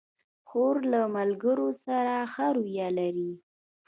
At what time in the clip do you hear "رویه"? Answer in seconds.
2.55-2.89